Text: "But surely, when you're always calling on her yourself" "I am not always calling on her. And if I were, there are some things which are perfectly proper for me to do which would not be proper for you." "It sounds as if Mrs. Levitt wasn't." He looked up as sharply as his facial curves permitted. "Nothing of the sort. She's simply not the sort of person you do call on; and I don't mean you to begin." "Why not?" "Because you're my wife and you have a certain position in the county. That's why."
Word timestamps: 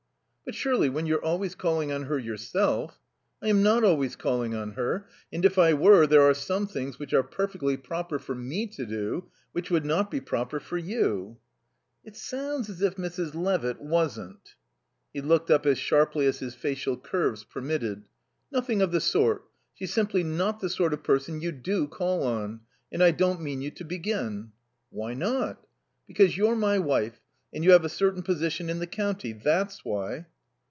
"But 0.43 0.55
surely, 0.55 0.89
when 0.89 1.05
you're 1.05 1.23
always 1.23 1.55
calling 1.55 1.93
on 1.93 2.03
her 2.03 2.19
yourself" 2.19 2.99
"I 3.41 3.47
am 3.47 3.63
not 3.63 3.85
always 3.85 4.17
calling 4.17 4.53
on 4.53 4.71
her. 4.73 5.07
And 5.31 5.45
if 5.45 5.57
I 5.57 5.73
were, 5.73 6.05
there 6.05 6.23
are 6.23 6.33
some 6.33 6.67
things 6.67 6.99
which 6.99 7.13
are 7.13 7.23
perfectly 7.23 7.77
proper 7.77 8.19
for 8.19 8.35
me 8.35 8.67
to 8.67 8.85
do 8.85 9.29
which 9.53 9.71
would 9.71 9.85
not 9.85 10.11
be 10.11 10.19
proper 10.19 10.59
for 10.59 10.77
you." 10.77 11.37
"It 12.03 12.17
sounds 12.17 12.69
as 12.69 12.81
if 12.81 12.95
Mrs. 12.97 13.33
Levitt 13.33 13.79
wasn't." 13.79 14.55
He 15.13 15.21
looked 15.21 15.49
up 15.49 15.65
as 15.65 15.77
sharply 15.77 16.25
as 16.25 16.39
his 16.39 16.53
facial 16.53 16.97
curves 16.97 17.45
permitted. 17.45 18.03
"Nothing 18.51 18.81
of 18.81 18.91
the 18.91 18.99
sort. 18.99 19.45
She's 19.73 19.93
simply 19.93 20.21
not 20.21 20.59
the 20.59 20.69
sort 20.69 20.91
of 20.93 21.01
person 21.01 21.39
you 21.39 21.53
do 21.53 21.87
call 21.87 22.23
on; 22.23 22.59
and 22.91 23.01
I 23.01 23.11
don't 23.11 23.39
mean 23.41 23.61
you 23.61 23.71
to 23.71 23.85
begin." 23.85 24.51
"Why 24.89 25.13
not?" 25.13 25.65
"Because 26.07 26.35
you're 26.35 26.57
my 26.57 26.77
wife 26.77 27.21
and 27.53 27.63
you 27.63 27.71
have 27.71 27.85
a 27.85 27.89
certain 27.89 28.21
position 28.23 28.69
in 28.69 28.79
the 28.79 28.87
county. 28.87 29.31
That's 29.31 29.85
why." 29.85 30.25